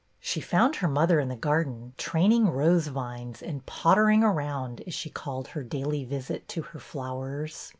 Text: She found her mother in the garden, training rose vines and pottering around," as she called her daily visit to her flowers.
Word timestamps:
She 0.19 0.41
found 0.41 0.77
her 0.77 0.87
mother 0.87 1.19
in 1.19 1.27
the 1.29 1.35
garden, 1.35 1.93
training 1.95 2.47
rose 2.49 2.87
vines 2.87 3.43
and 3.43 3.63
pottering 3.67 4.23
around," 4.23 4.81
as 4.87 4.95
she 4.95 5.11
called 5.11 5.49
her 5.49 5.61
daily 5.61 6.05
visit 6.05 6.47
to 6.47 6.63
her 6.63 6.79
flowers. 6.79 7.69